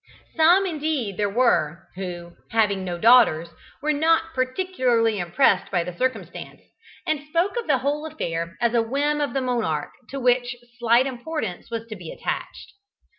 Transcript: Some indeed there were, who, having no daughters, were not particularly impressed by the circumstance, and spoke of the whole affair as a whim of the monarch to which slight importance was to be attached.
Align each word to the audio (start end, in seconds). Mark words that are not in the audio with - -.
Some 0.35 0.65
indeed 0.65 1.17
there 1.17 1.29
were, 1.29 1.87
who, 1.93 2.31
having 2.49 2.83
no 2.83 2.97
daughters, 2.97 3.49
were 3.83 3.93
not 3.93 4.33
particularly 4.33 5.19
impressed 5.19 5.69
by 5.71 5.83
the 5.83 5.95
circumstance, 5.95 6.61
and 7.05 7.21
spoke 7.27 7.55
of 7.55 7.67
the 7.67 7.77
whole 7.77 8.07
affair 8.07 8.57
as 8.59 8.73
a 8.73 8.81
whim 8.81 9.21
of 9.21 9.33
the 9.35 9.41
monarch 9.41 9.91
to 10.09 10.19
which 10.19 10.55
slight 10.79 11.05
importance 11.05 11.69
was 11.69 11.85
to 11.85 11.95
be 11.95 12.11
attached. 12.11 12.73